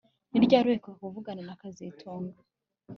Ni 0.29 0.43
ryari 0.45 0.65
uheruka 0.67 0.89
kuvugana 0.99 1.41
na 1.47 1.59
kazitunga 1.61 2.37